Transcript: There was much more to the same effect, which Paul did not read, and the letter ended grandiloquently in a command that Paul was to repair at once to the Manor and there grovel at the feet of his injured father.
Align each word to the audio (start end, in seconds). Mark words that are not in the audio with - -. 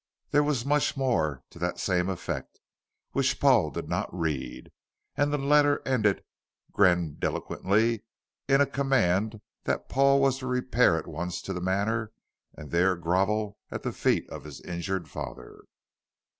There 0.31 0.41
was 0.41 0.65
much 0.65 0.97
more 0.97 1.43
to 1.51 1.59
the 1.59 1.75
same 1.75 2.09
effect, 2.09 2.59
which 3.11 3.39
Paul 3.39 3.69
did 3.69 3.87
not 3.87 4.11
read, 4.11 4.71
and 5.15 5.31
the 5.31 5.37
letter 5.37 5.79
ended 5.85 6.23
grandiloquently 6.71 8.01
in 8.47 8.61
a 8.61 8.65
command 8.65 9.41
that 9.65 9.89
Paul 9.89 10.19
was 10.19 10.39
to 10.39 10.47
repair 10.47 10.97
at 10.97 11.05
once 11.05 11.39
to 11.43 11.53
the 11.53 11.61
Manor 11.61 12.11
and 12.55 12.71
there 12.71 12.95
grovel 12.95 13.59
at 13.69 13.83
the 13.83 13.91
feet 13.93 14.27
of 14.31 14.43
his 14.43 14.59
injured 14.61 15.07
father. 15.07 15.65